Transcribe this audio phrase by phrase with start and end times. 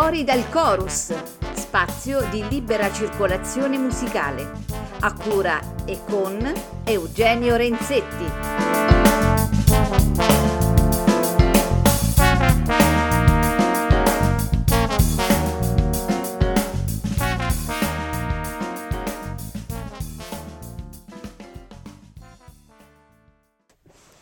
[0.00, 1.12] Fuori dal chorus,
[1.54, 4.48] spazio di libera circolazione musicale,
[5.00, 6.38] a cura e con
[6.84, 8.24] Eugenio Renzetti.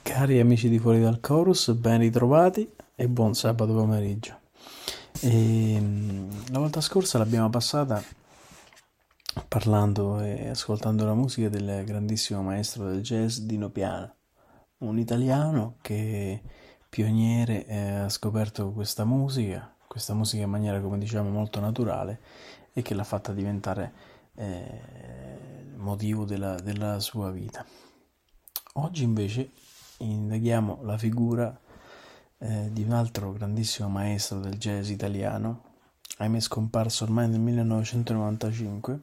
[0.03, 4.45] Cari amici di Fuori dal Chorus, ben ritrovati e buon sabato pomeriggio.
[5.21, 5.83] E,
[6.51, 8.03] la volta scorsa l'abbiamo passata
[9.49, 14.15] parlando e ascoltando la musica del grandissimo maestro del jazz Dino Piana,
[14.79, 16.43] un italiano che
[16.89, 22.21] pioniere eh, ha scoperto questa musica, questa musica in maniera come diciamo molto naturale
[22.73, 23.93] e che l'ha fatta diventare
[24.35, 24.81] eh,
[25.77, 27.65] motivo della, della sua vita.
[28.75, 29.51] Oggi invece
[29.99, 31.59] indaghiamo la figura
[32.39, 35.75] eh, di un altro grandissimo maestro del jazz italiano,
[36.19, 39.01] ahimè scomparso ormai nel 1995,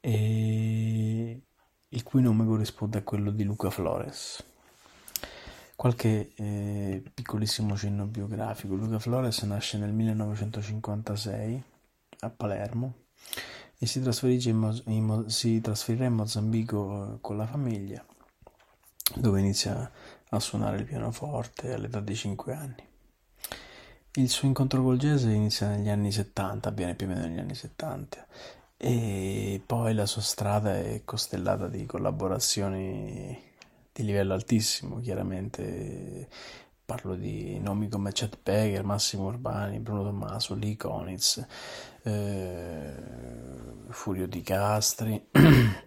[0.00, 1.40] e
[1.88, 4.44] il cui nome corrisponde a quello di Luca Flores.
[5.76, 8.74] Qualche eh, piccolissimo cenno biografico.
[8.74, 11.62] Luca Flores nasce nel 1956
[12.20, 12.94] a Palermo
[13.78, 18.04] e si, in in si trasferirà in Mozambico eh, con la famiglia
[19.16, 19.90] dove inizia
[20.36, 22.88] a suonare il pianoforte all'età di 5 anni.
[24.16, 27.54] Il suo incontro col jazz inizia negli anni 70, avviene più o meno negli anni
[27.54, 28.26] 70
[28.76, 33.52] e poi la sua strada è costellata di collaborazioni
[33.92, 36.28] di livello altissimo, chiaramente
[36.84, 41.44] parlo di nomi come Chet Baker, Massimo Urbani, Bruno Tommaso, Lee Konitz,
[42.02, 42.94] eh,
[43.88, 45.28] Furio Di Castri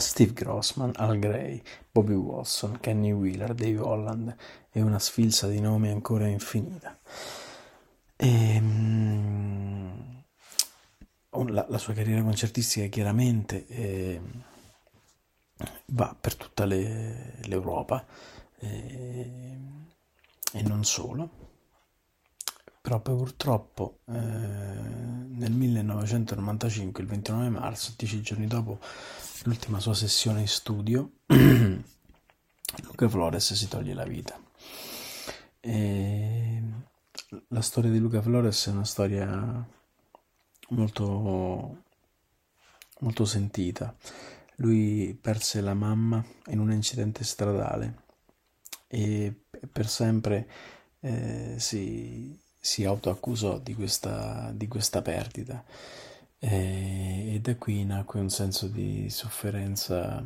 [0.00, 4.36] Steve Grossman, Al Gray, Bobby Watson, Kenny Wheeler, Dave Holland
[4.70, 6.98] e una sfilza di nomi ancora infinita.
[8.16, 10.24] E, um,
[11.50, 14.20] la, la, sua carriera concertistica chiaramente eh,
[15.86, 18.04] va per tutta le, l'Europa
[18.58, 19.58] eh,
[20.52, 21.47] e non solo
[22.80, 28.78] però purtroppo eh, nel 1995, il 29 marzo, dieci giorni dopo
[29.44, 31.12] l'ultima sua sessione in studio,
[32.82, 34.40] Luca Flores si toglie la vita.
[35.60, 36.62] E
[37.48, 39.66] la storia di Luca Flores è una storia
[40.70, 41.82] molto,
[43.00, 43.94] molto sentita.
[44.56, 48.06] Lui perse la mamma in un incidente stradale
[48.88, 49.32] e
[49.70, 50.48] per sempre
[51.00, 55.64] eh, si, si autoaccusò di questa, di questa perdita.
[56.38, 60.22] E, e da qui nacque un senso di sofferenza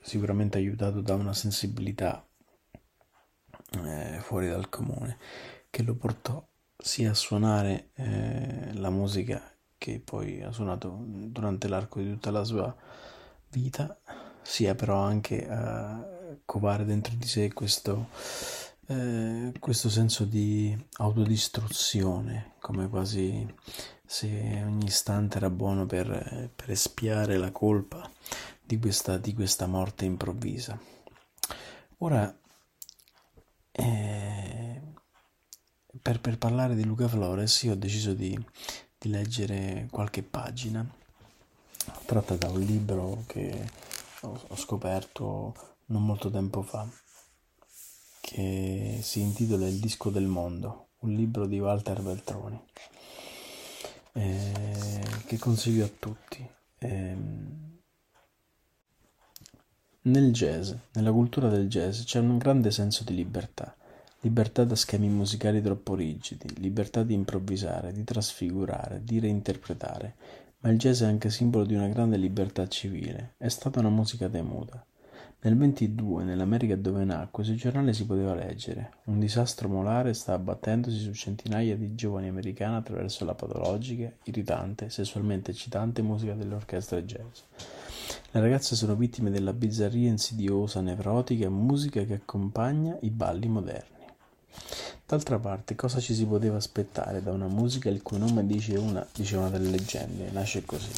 [0.00, 2.26] sicuramente aiutato da una sensibilità
[3.72, 5.18] eh, fuori dal comune
[5.68, 6.44] che lo portò
[6.76, 9.40] sia a suonare eh, la musica
[9.76, 12.74] che poi ha suonato durante l'arco di tutta la sua
[13.48, 13.98] vita,
[14.42, 16.04] sia però anche a
[16.44, 18.08] covare dentro di sé questo,
[18.90, 23.46] eh, questo senso di autodistruzione, come quasi
[24.04, 28.10] se ogni istante era buono per, per espiare la colpa
[28.60, 30.76] di questa, di questa morte improvvisa.
[31.98, 32.36] Ora,
[33.70, 34.82] eh,
[36.02, 38.36] per, per, parlare di Luca Flores, io ho deciso di,
[38.98, 40.84] di leggere qualche pagina
[42.06, 43.70] tratta da un libro che
[44.22, 45.54] ho, ho scoperto
[45.86, 46.88] non molto tempo fa,
[48.30, 52.62] che si intitola Il disco del mondo, un libro di Walter Veltroni
[54.12, 56.48] eh, che consiglio a tutti.
[56.78, 57.16] Eh,
[60.02, 63.74] nel jazz, nella cultura del jazz, c'è un grande senso di libertà.
[64.20, 70.14] Libertà da schemi musicali troppo rigidi, libertà di improvvisare, di trasfigurare, di reinterpretare,
[70.58, 73.34] ma il jazz è anche simbolo di una grande libertà civile.
[73.38, 74.84] È stata una musica temuta.
[75.42, 80.98] Nel 22, nell'America dove nacque, sul giornale si poteva leggere: Un disastro molare sta abbattendosi
[80.98, 87.38] su centinaia di giovani americani attraverso la patologica, irritante, sessualmente eccitante musica dell'orchestra jazz.
[88.32, 94.04] Le ragazze sono vittime della bizzarria insidiosa, nevrotica musica che accompagna i balli moderni.
[95.06, 99.06] D'altra parte, cosa ci si poteva aspettare da una musica il cui nome dice una,
[99.14, 100.90] dice una delle leggende, nasce così.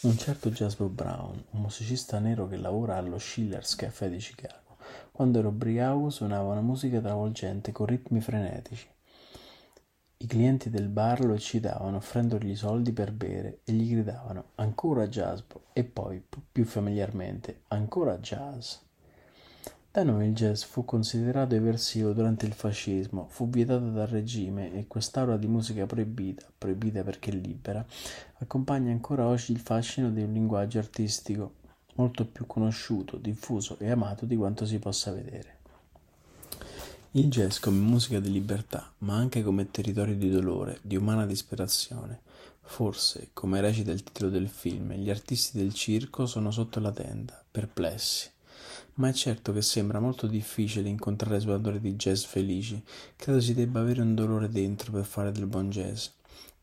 [0.00, 4.76] Un certo Jasper Brown, un musicista nero che lavora allo Schiller's Café di Chicago,
[5.10, 8.88] quando era ubriaco suonava una musica travolgente con ritmi frenetici.
[10.18, 15.40] I clienti del bar lo eccitavano offrendogli soldi per bere e gli gridavano ancora jazz
[15.72, 18.76] e poi più familiarmente ancora jazz.
[19.98, 25.36] Da il jazz fu considerato eversivo durante il fascismo, fu vietato dal regime e quest'aura
[25.36, 27.84] di musica proibita, proibita perché libera,
[28.38, 31.54] accompagna ancora oggi il fascino di un linguaggio artistico
[31.96, 35.56] molto più conosciuto, diffuso e amato di quanto si possa vedere.
[37.12, 42.20] Il jazz come musica di libertà, ma anche come territorio di dolore, di umana disperazione.
[42.60, 47.42] Forse, come recita il titolo del film, gli artisti del circo sono sotto la tenda,
[47.50, 48.36] perplessi.
[48.98, 52.82] Ma è certo che sembra molto difficile incontrare suonatori di jazz felici.
[53.14, 56.08] Credo si debba avere un dolore dentro per fare del buon jazz.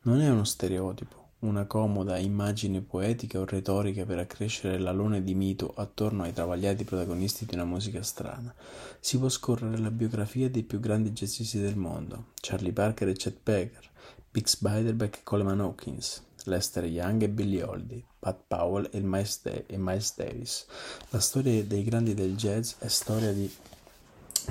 [0.01, 5.73] Non è uno stereotipo, una comoda immagine poetica o retorica per accrescere l'alone di mito
[5.77, 8.53] attorno ai travagliati protagonisti di una musica strana.
[8.99, 13.37] Si può scorrere la biografia dei più grandi jazzisti del mondo, Charlie Parker e Chet
[13.41, 13.89] Baker,
[14.29, 19.65] Bix Beiderbecke e Coleman Hawkins, Lester Young e Billie Holiday, Pat Powell e Miles, De-
[19.67, 20.65] e Miles Davis.
[21.09, 23.47] La storia dei grandi del jazz è storia di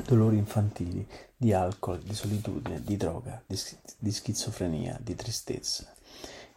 [0.06, 1.05] dolori infantili,
[1.37, 3.59] di alcol, di solitudine, di droga, di,
[3.99, 5.93] di schizofrenia, di tristezza.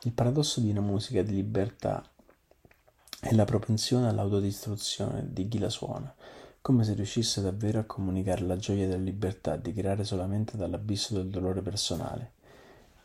[0.03, 2.07] Il paradosso di una musica di libertà
[3.19, 6.13] è la propensione all'autodistruzione di chi la suona,
[6.61, 11.29] come se riuscisse davvero a comunicare la gioia della libertà di creare solamente dall'abisso del
[11.29, 12.33] dolore personale.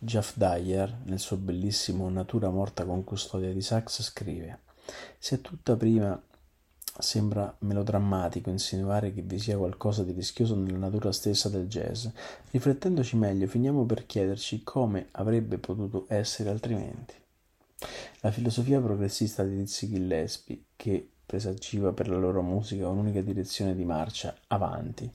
[0.04, 4.62] Jeff Dyer, nel suo bellissimo Natura morta con custodia di sax, scrive:
[5.18, 6.20] Se tutta prima
[6.98, 12.06] Sembra melodrammatico insinuare che vi sia qualcosa di rischioso nella natura stessa del jazz.
[12.50, 17.14] Riflettendoci meglio, finiamo per chiederci come avrebbe potuto essere altrimenti.
[18.20, 23.86] La filosofia progressista di Dizzy Gillespie, che presagiva per la loro musica un'unica direzione di
[23.86, 25.10] marcia, avanti,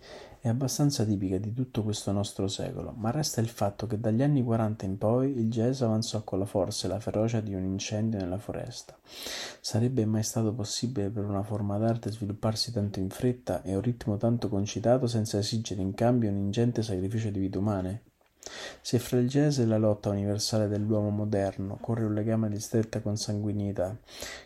[0.47, 4.43] è abbastanza tipica di tutto questo nostro secolo, ma resta il fatto che dagli anni
[4.43, 8.19] 40 in poi il jazz avanzò con la forza e la ferocia di un incendio
[8.19, 8.97] nella foresta.
[9.59, 13.81] Sarebbe mai stato possibile per una forma d'arte svilupparsi tanto in fretta e a un
[13.81, 18.01] ritmo tanto concitato senza esigere in cambio un ingente sacrificio di vite umane?
[18.81, 23.01] Se fra il jazz e la lotta universale dell'uomo moderno corre un legame di stretta
[23.01, 23.97] consanguinità,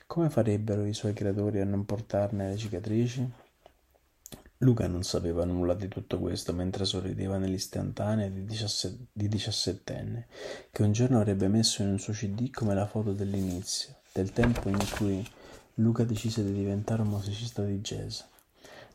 [0.08, 3.41] come farebbero i suoi creatori a non portarne le cicatrici?
[4.64, 8.46] Luca non sapeva nulla di tutto questo mentre sorrideva nell'istantanea di,
[9.12, 10.28] diciassettenne,
[10.70, 14.70] che un giorno avrebbe messo in un suo cd come la foto dell'inizio, del tempo
[14.70, 15.28] in cui
[15.76, 18.20] Luca decise di diventare un musicista di jazz.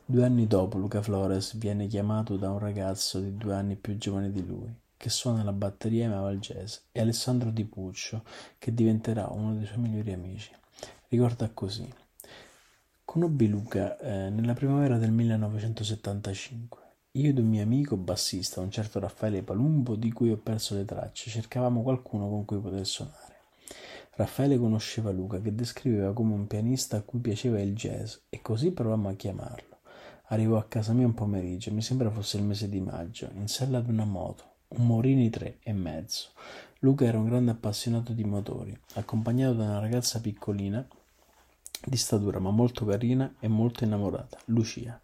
[0.05, 4.31] Due anni dopo Luca Flores viene chiamato da un ragazzo di due anni più giovane
[4.31, 8.23] di lui, che suona la batteria e amava il jazz, e Alessandro Di Puccio,
[8.59, 10.53] che diventerà uno dei suoi migliori amici.
[11.09, 11.93] Ricorda così.
[13.07, 16.81] Conobbi Luca eh, nella primavera del 1975.
[17.13, 20.85] Io ed un mio amico bassista, un certo Raffaele Palumbo, di cui ho perso le
[20.85, 23.35] tracce, cercavamo qualcuno con cui poter suonare.
[24.17, 28.73] Raffaele conosceva Luca, che descriveva come un pianista a cui piaceva il jazz, e così
[28.73, 29.79] provammo a chiamarlo.
[30.25, 33.79] Arrivò a casa mia un pomeriggio, mi sembra fosse il mese di maggio, in sella
[33.79, 36.31] ad una moto un Morini tre e mezzo.
[36.81, 40.87] Luca era un grande appassionato di motori, accompagnato da una ragazza piccolina
[41.87, 45.01] di statura ma molto carina e molto innamorata, Lucia.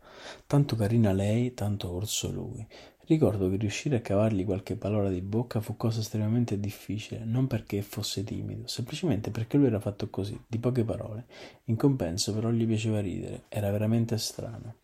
[0.46, 2.66] Tanto carina lei, tanto orso lui.
[3.04, 7.82] Ricordo che riuscire a cavargli qualche parola di bocca fu cosa estremamente difficile, non perché
[7.82, 11.26] fosse timido, semplicemente perché lui era fatto così, di poche parole.
[11.64, 14.76] In compenso però gli piaceva ridere, era veramente strano.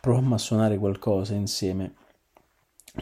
[0.00, 1.94] Provammo a suonare qualcosa insieme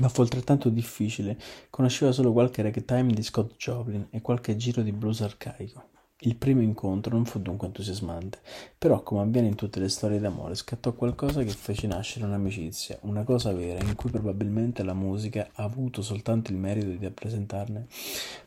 [0.00, 1.38] ma fu altrettanto difficile.
[1.70, 5.92] Conosceva solo qualche ragtime di Scott Joplin e qualche giro di blues arcaico.
[6.18, 8.38] Il primo incontro non fu dunque entusiasmante,
[8.78, 13.24] però come avviene in tutte le storie d'amore scattò qualcosa che fece nascere un'amicizia, una
[13.24, 17.88] cosa vera in cui probabilmente la musica ha avuto soltanto il merito di rappresentarne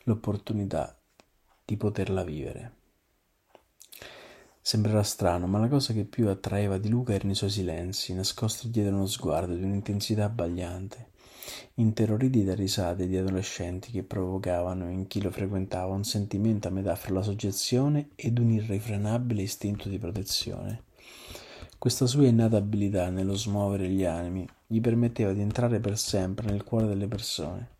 [0.03, 0.97] l'opportunità
[1.65, 2.71] di poterla vivere.
[4.61, 8.69] Sembrerà strano, ma la cosa che più attraeva di Luca erano i suoi silenzi, nascosti
[8.69, 11.15] dietro uno sguardo di un'intensità abbagliante
[11.75, 16.95] interroriti da risate di adolescenti che provocavano in chi lo frequentava un sentimento a metà
[16.95, 20.83] fra la soggezione ed un irrefrenabile istinto di protezione.
[21.77, 26.63] Questa sua innata abilità nello smuovere gli animi gli permetteva di entrare per sempre nel
[26.63, 27.75] cuore delle persone.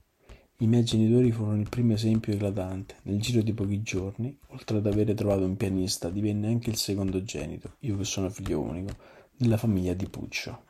[0.59, 2.95] I miei genitori furono il primo esempio eclatante.
[3.03, 7.75] Nel giro di pochi giorni, oltre ad avere trovato un pianista, divenne anche il secondogenito,
[7.81, 8.95] io che sono figlio unico,
[9.35, 10.66] della famiglia di Puccio.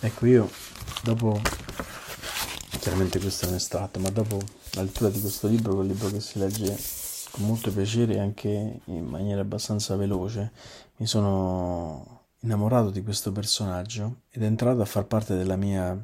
[0.00, 0.48] Ecco, io
[1.02, 1.40] dopo,
[2.78, 4.38] chiaramente questo è un estratto, ma dopo
[4.74, 6.78] la lettura di questo libro, quel libro che si legge
[7.32, 10.52] con molto piacere e anche in maniera abbastanza veloce,
[10.98, 16.00] mi sono innamorato di questo personaggio ed è entrato a far parte della mia,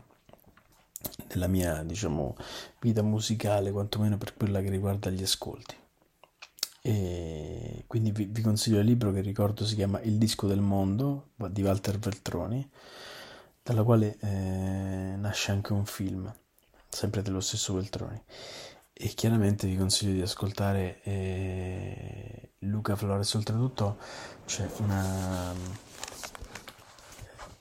[1.29, 2.35] della mia diciamo,
[2.81, 5.77] vita musicale, quantomeno per quella che riguarda gli ascolti.
[6.83, 11.29] E quindi vi, vi, consiglio il libro che ricordo si chiama Il disco del mondo
[11.37, 12.69] di Walter Veltroni,
[13.64, 16.33] dalla quale eh, nasce anche un film,
[16.87, 18.23] sempre dello stesso Veltroni.
[18.92, 23.33] E chiaramente vi consiglio di ascoltare eh, Luca Flores.
[23.33, 23.97] Oltretutto
[24.44, 25.52] c'è una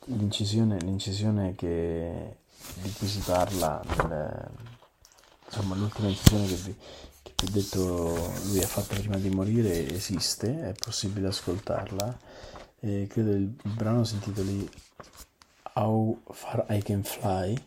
[0.07, 2.38] l'incisione, l'incisione che,
[2.81, 4.50] di cui si parla, nel,
[5.45, 6.75] insomma l'ultima incisione che vi,
[7.24, 12.19] che vi ho detto lui ha fatto prima di morire esiste, è possibile ascoltarla.
[12.81, 14.69] E credo il, il brano si intitoli
[15.74, 17.62] How Far I Can Fly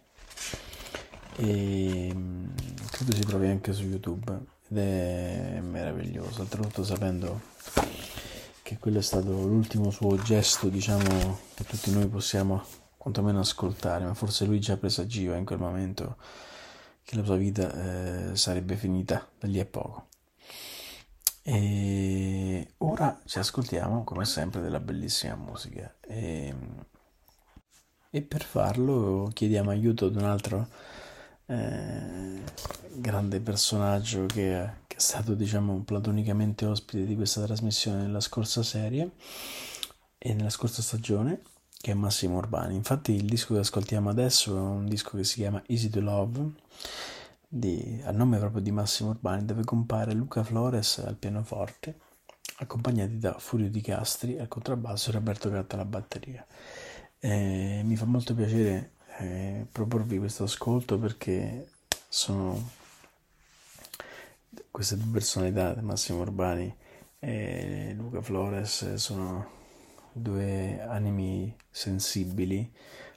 [1.36, 2.46] e mm,
[2.90, 7.40] credo si trovi anche su YouTube ed è meraviglioso, oltretutto sapendo
[8.62, 12.64] che quello è stato l'ultimo suo gesto, diciamo, che tutti noi possiamo
[12.96, 16.16] quantomeno ascoltare, ma forse lui già presagiva in quel momento
[17.04, 20.08] che la sua vita eh, sarebbe finita da lì a poco.
[21.42, 25.94] E ora ci ascoltiamo, come sempre, della bellissima musica.
[26.00, 26.52] E,
[28.16, 30.68] e per farlo chiediamo aiuto ad un altro
[31.44, 32.40] eh,
[32.94, 39.10] grande personaggio che, che, è stato diciamo platonicamente ospite di questa trasmissione nella scorsa serie
[40.16, 41.42] e nella scorsa stagione
[41.78, 42.74] che è Massimo Urbani.
[42.74, 46.52] Infatti il disco che ascoltiamo adesso è un disco che si chiama Easy to Love
[47.46, 51.98] di, a nome proprio di Massimo Urbani dove compare Luca Flores al pianoforte
[52.60, 56.46] accompagnati da Furio Di Castri al contrabbasso e Roberto Gatta alla batteria
[57.26, 61.70] eh, mi fa molto piacere eh, proporvi questo ascolto perché
[62.08, 62.70] sono
[64.70, 66.72] queste due personalità, Massimo Urbani
[67.18, 69.54] e Luca Flores, sono
[70.12, 72.70] due animi sensibili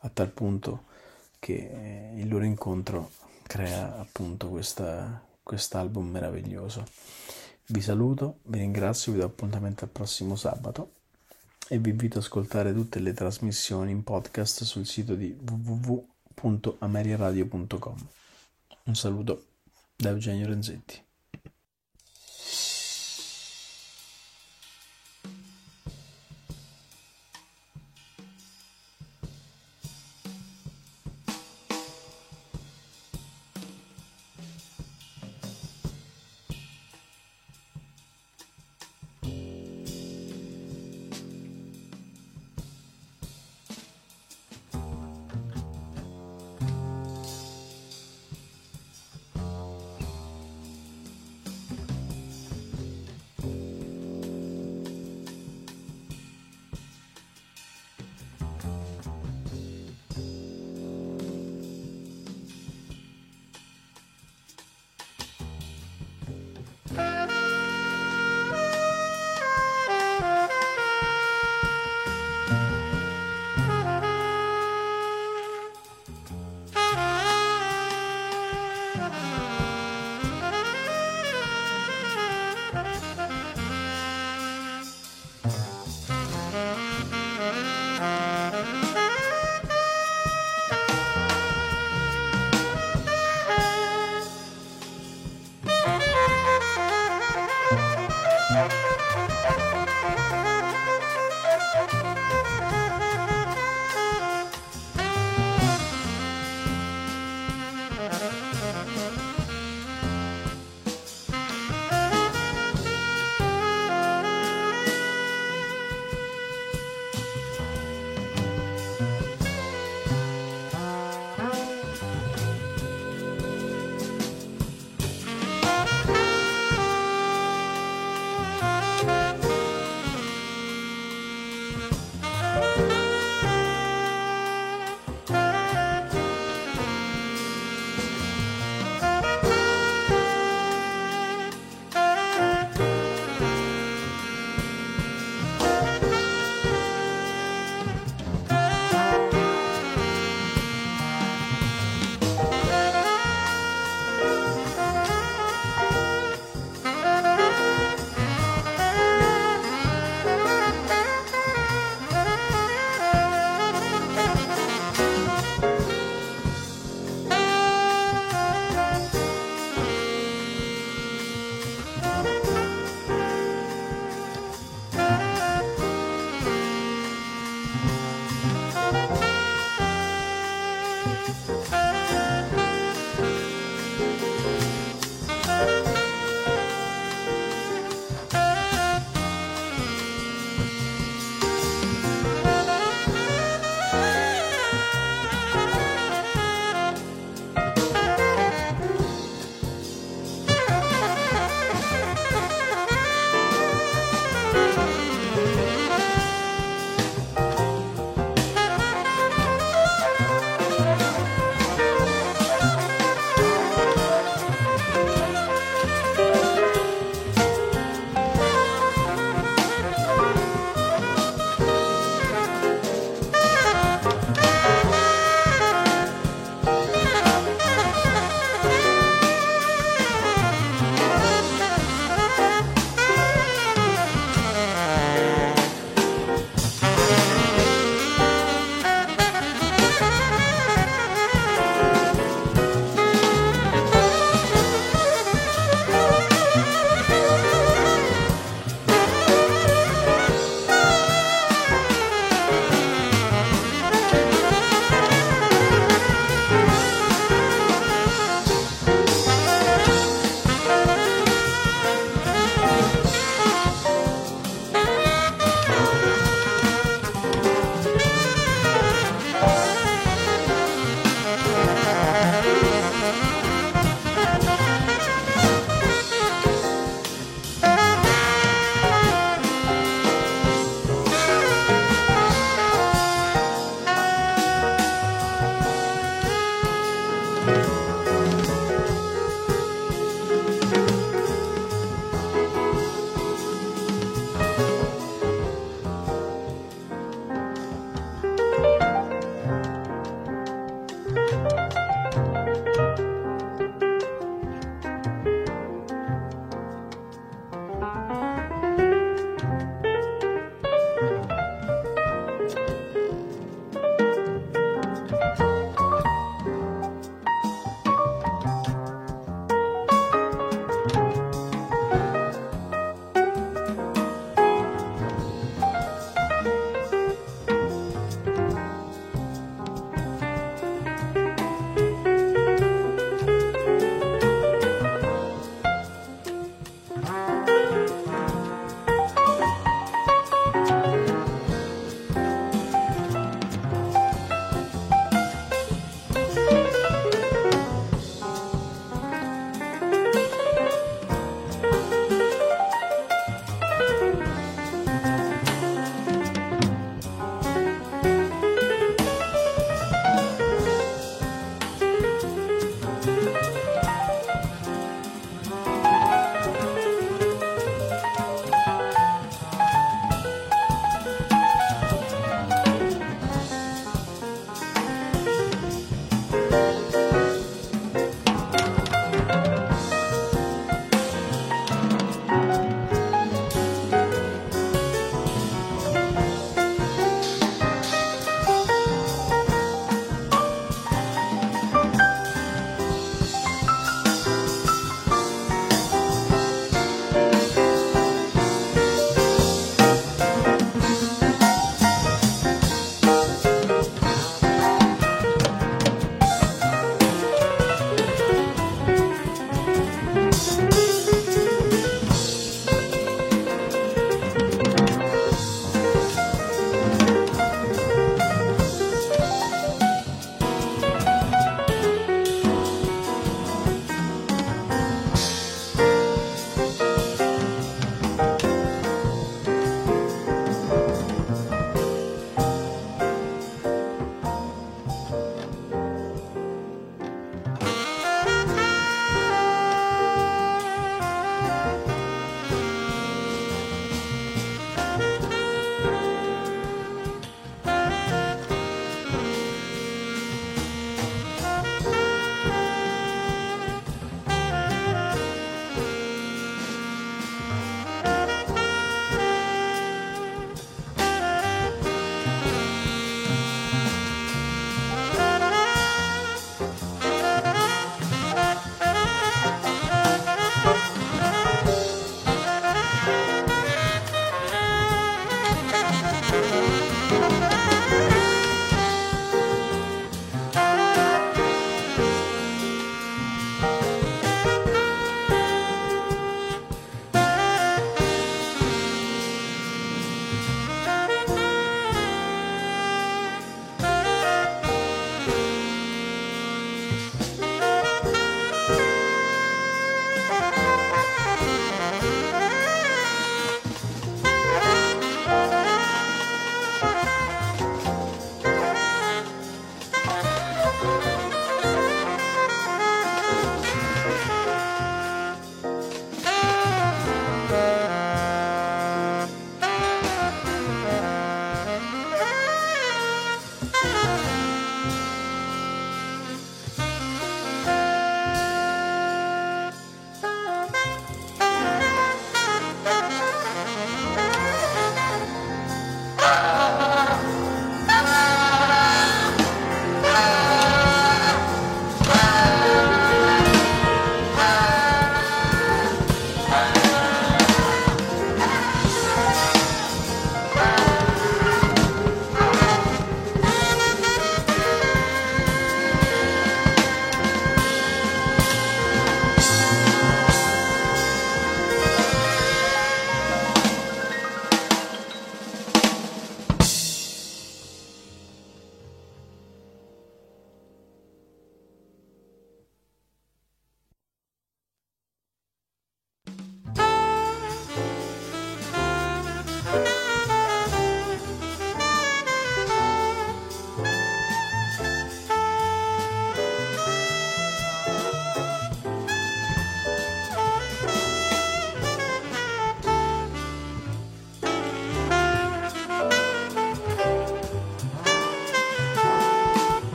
[0.00, 0.84] a tal punto
[1.38, 3.10] che il loro incontro
[3.42, 6.86] crea appunto questa, quest'album meraviglioso.
[7.66, 10.99] Vi saluto, vi ringrazio, vi do appuntamento al prossimo sabato
[11.72, 18.08] e vi invito ad ascoltare tutte le trasmissioni in podcast sul sito di www.ameriaradio.com.
[18.86, 19.44] Un saluto
[19.94, 21.00] da Eugenio Renzetti.